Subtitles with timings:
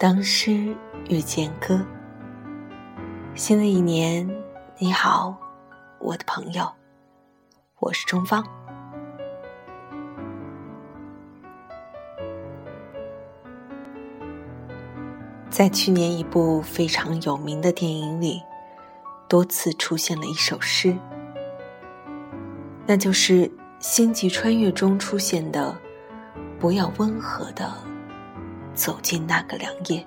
[0.00, 0.74] 当诗
[1.10, 1.78] 遇见歌，
[3.34, 4.26] 新的一年
[4.78, 5.36] 你好，
[5.98, 6.66] 我的朋友，
[7.80, 8.42] 我是钟芳。
[15.50, 18.42] 在去年一部非常有名的电影里，
[19.28, 20.96] 多次出现了一首诗，
[22.86, 23.46] 那就是
[23.80, 25.76] 《星际穿越》中出现的
[26.58, 27.70] “不要温和的
[28.80, 30.06] 走进那个凉夜”。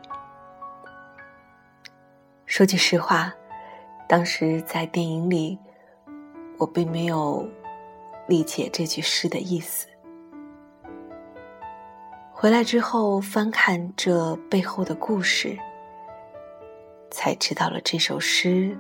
[2.48, 3.32] 说句实话，
[4.10, 5.60] 当时在电影里，
[6.58, 7.48] 我并没有
[8.28, 9.88] 理解这句诗的意思。
[12.32, 15.56] 回来之后翻看这背后的故事，
[17.12, 18.76] 才知道了这首诗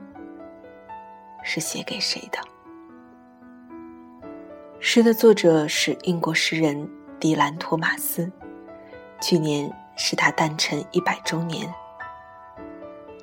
[1.43, 2.39] 是写给谁的。
[4.79, 8.29] 诗的作者是英国诗人迪兰·托马斯，
[9.23, 11.73] 去年是他诞辰一百周年。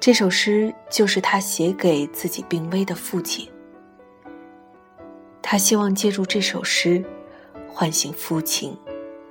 [0.00, 3.46] 这首诗就是他写给自己病危的父亲，
[5.42, 7.04] 他希望借助这首诗
[7.68, 8.74] 唤醒父亲。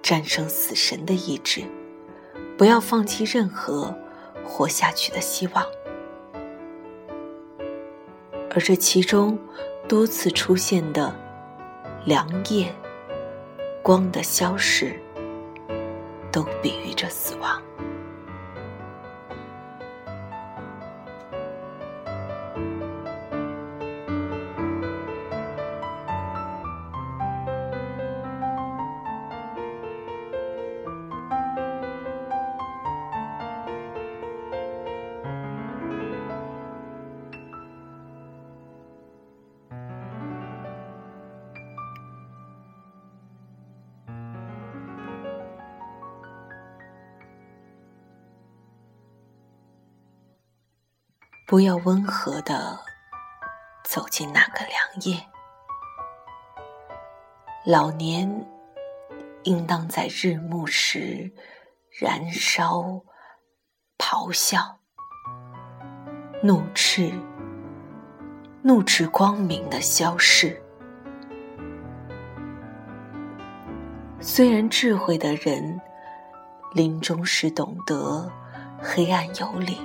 [0.01, 1.61] 战胜死神的意志，
[2.57, 3.93] 不要放弃任何
[4.45, 5.63] 活下去的希望。
[8.49, 9.37] 而这其中
[9.89, 11.13] 多次出现的
[12.05, 12.73] 凉夜、
[13.83, 14.97] 光的消逝，
[16.31, 17.61] 都比喻着死亡。
[51.49, 52.80] 不要温和的
[53.83, 55.20] 走进那个凉夜，
[57.65, 58.45] 老年
[59.45, 61.33] 应当在日暮时
[61.99, 63.02] 燃烧、
[63.98, 64.59] 咆哮、
[66.43, 67.11] 怒斥、
[68.61, 70.61] 怒斥光明的消逝。
[74.20, 75.82] 虽然智慧的人
[76.73, 78.32] 临终时懂得
[78.80, 79.80] 黑暗有理。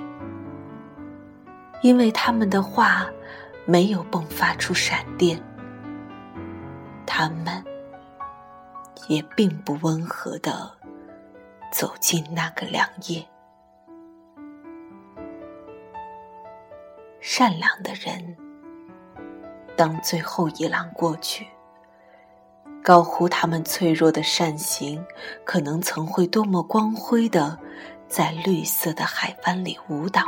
[1.85, 3.07] 因为他们的话
[3.63, 5.39] 没有迸发出闪电，
[7.05, 7.63] 他们
[9.07, 10.71] 也并不温和的
[11.71, 13.23] 走进那个凉夜。
[17.19, 18.35] 善良的人，
[19.77, 21.45] 当最后一浪过去，
[22.83, 25.05] 高呼他们脆弱的善行，
[25.43, 27.59] 可能曾会多么光辉的
[28.07, 30.23] 在绿色的海湾里舞蹈。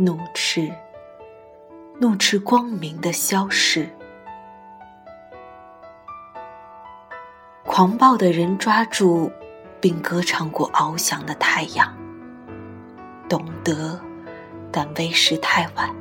[0.00, 0.72] 怒斥，
[2.00, 3.86] 怒斥光明的消逝。
[7.66, 9.30] 狂暴的人抓住
[9.78, 11.94] 并歌唱过翱翔的太阳，
[13.28, 14.00] 懂得，
[14.72, 15.94] 但为时太晚。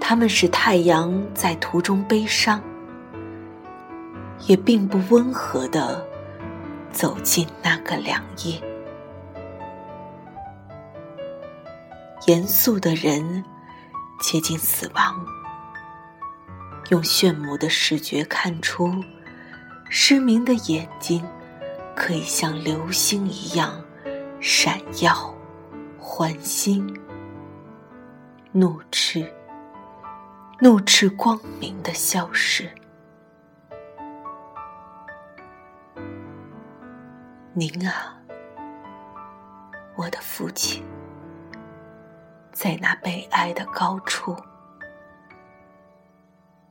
[0.00, 2.60] 他们使太阳在途中悲伤，
[4.48, 6.04] 也并不温和的
[6.90, 8.60] 走进那个凉夜。
[12.26, 13.44] 严肃的人
[14.20, 15.24] 接近死亡，
[16.90, 18.92] 用炫目的视觉看出，
[19.88, 21.24] 失明的眼睛
[21.94, 23.82] 可以像流星一样
[24.40, 25.34] 闪耀、
[25.98, 26.92] 欢欣、
[28.52, 29.32] 怒斥、
[30.60, 32.68] 怒斥光明的消失。
[37.54, 38.18] 您啊，
[39.96, 40.84] 我的父亲。
[42.60, 44.36] 在那悲哀的高处，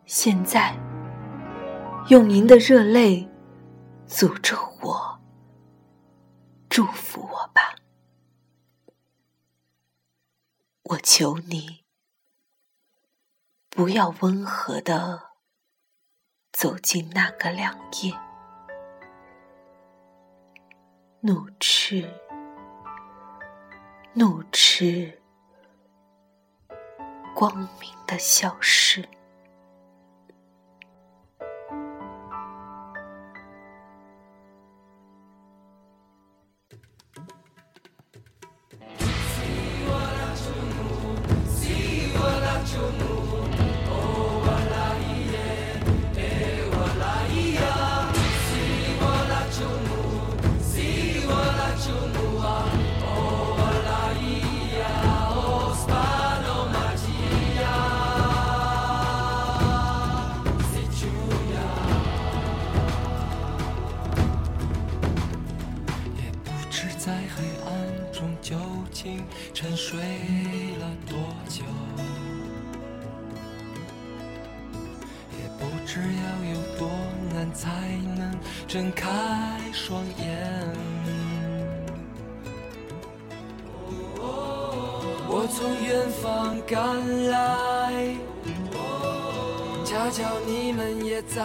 [0.06, 0.75] 现在
[2.10, 3.25] 用您的热泪
[4.06, 5.18] 诅咒我，
[6.68, 7.74] 祝福我吧。
[10.84, 11.86] 我求你，
[13.69, 15.30] 不要温和的
[16.51, 17.74] 走进那个凉
[18.04, 18.13] 夜，
[21.22, 22.13] 怒斥，
[24.16, 25.22] 怒斥。
[27.38, 29.07] 光明的消失。
[69.54, 70.00] 沉睡
[70.80, 71.18] 了多
[71.48, 71.63] 久？
[75.39, 76.04] 也不知要
[76.51, 76.89] 有多
[77.33, 77.65] 难才
[78.15, 78.19] 能
[78.68, 79.07] 睁开
[79.71, 80.25] 双眼。
[85.30, 86.75] 我从远方赶
[87.30, 88.15] 来，
[89.86, 91.44] 恰巧你们也在，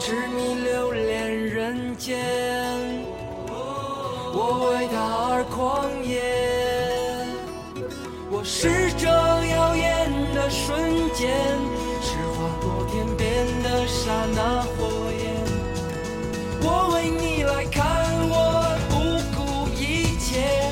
[0.00, 3.17] 痴迷留恋人间。
[4.40, 4.94] 我为他
[5.34, 6.22] 而狂野。
[8.30, 11.34] 我是这耀眼的瞬间，
[12.00, 15.34] 是划过天边的刹那火焰。
[16.62, 17.82] 我为你来看，
[18.30, 18.94] 我不
[19.34, 20.70] 顾一切，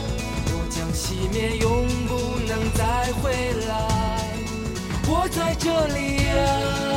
[0.52, 3.24] 我将熄灭，永不能再回
[3.66, 3.74] 来。
[5.08, 5.98] 我在这里
[6.30, 6.95] 啊、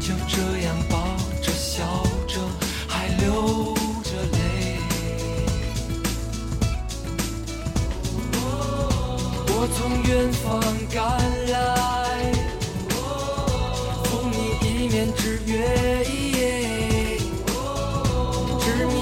[0.00, 0.96] 就这样抱
[1.42, 1.84] 着笑
[2.26, 2.40] 着，
[2.86, 3.74] 还流
[4.04, 4.78] 着泪。
[9.48, 10.46] 我从远方
[10.94, 10.96] 赶
[11.50, 12.32] 来，
[14.04, 14.34] 赴你
[14.66, 15.52] 一面之约。
[18.60, 18.94] 执迷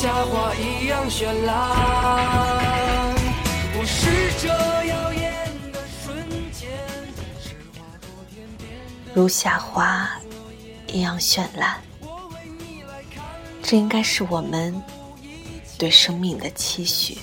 [0.00, 3.16] 夏花一样绚烂。
[3.76, 4.46] 我是这
[4.84, 6.70] 耀眼的瞬间，
[7.42, 8.70] 是划过天边
[9.12, 10.08] 如夏花
[10.86, 11.82] 一样绚烂。
[13.60, 14.80] 这应该是我们
[15.76, 17.18] 对生命的期许。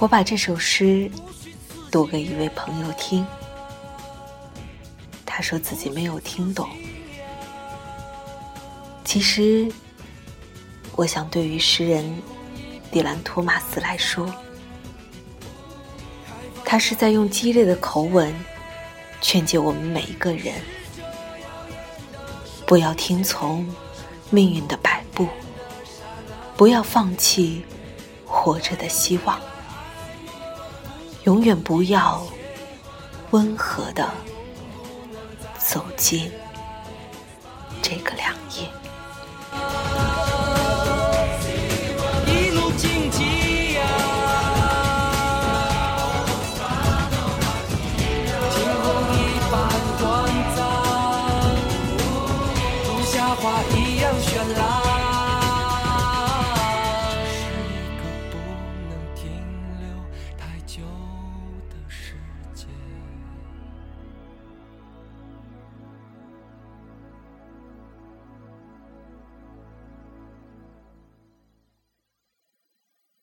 [0.00, 1.08] 我把这首诗
[1.92, 3.24] 读给一位朋友听，
[5.24, 6.68] 他说自己没有听懂。
[9.04, 9.70] 其实，
[10.96, 12.22] 我想对于诗人
[12.90, 14.32] 迪兰·托马斯来说，
[16.64, 18.32] 他是在用激烈的口吻
[19.20, 20.54] 劝诫我们每一个人，
[22.64, 23.66] 不要听从
[24.30, 25.26] 命运的摆布，
[26.56, 27.64] 不要放弃
[28.24, 29.40] 活着的希望，
[31.24, 32.24] 永远不要
[33.32, 34.08] 温和的
[35.58, 36.30] 走进
[37.82, 38.14] 这个